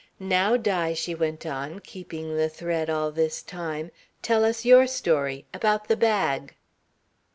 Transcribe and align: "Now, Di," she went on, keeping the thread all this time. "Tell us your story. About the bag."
"Now, 0.19 0.57
Di," 0.57 0.95
she 0.95 1.13
went 1.13 1.45
on, 1.45 1.77
keeping 1.79 2.35
the 2.35 2.49
thread 2.49 2.89
all 2.89 3.11
this 3.11 3.43
time. 3.43 3.91
"Tell 4.23 4.43
us 4.43 4.65
your 4.65 4.87
story. 4.87 5.45
About 5.53 5.89
the 5.89 5.95
bag." 5.95 6.55